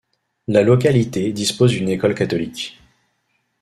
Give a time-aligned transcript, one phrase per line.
[0.47, 2.79] La localité dispose d'une école catholique.